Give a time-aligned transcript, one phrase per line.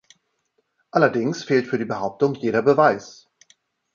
[0.89, 3.29] Allerdings fehlt für die Behauptung jeder Beweis.